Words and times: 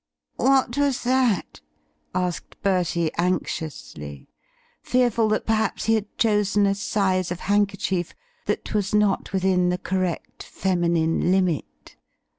"What 0.37 0.79
was 0.79 1.03
that?" 1.03 1.61
asked 2.15 2.59
Bertie 2.63 3.11
anxiously, 3.19 4.29
fearful 4.81 5.27
that 5.29 5.45
perhaps 5.45 5.85
he 5.85 5.93
had 5.93 6.07
chosen 6.17 6.65
a 6.65 6.73
size 6.73 7.29
of 7.31 7.41
handkerchief 7.41 8.15
that 8.47 8.73
was 8.73 8.95
not 8.95 9.31
within 9.31 9.69
the 9.69 9.77
correct 9.77 10.41
feminine 10.41 11.29
limit. 11.31 11.97